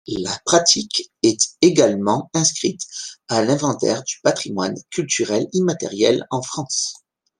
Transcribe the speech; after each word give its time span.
La 0.17 0.35
pratique 0.45 1.11
est 1.21 1.57
également 1.61 2.31
inscrite 2.33 2.81
à 3.29 3.43
l'Inventaire 3.45 4.01
du 4.01 4.19
patrimoine 4.23 4.73
culturel 4.89 5.45
immatériel 5.53 6.25
en 6.31 6.41
France. 6.41 6.95